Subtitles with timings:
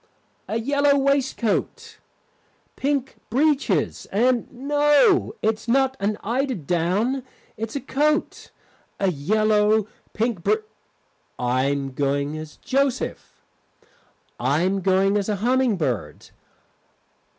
[0.47, 1.99] A yellow waistcoat,
[2.75, 7.21] pink breeches, and no, it's not an eider down,
[7.55, 8.49] it's a coat.
[8.99, 10.53] A yellow Pink br
[11.37, 13.43] I am going as Joseph.
[14.39, 16.31] I am going as a humming bird.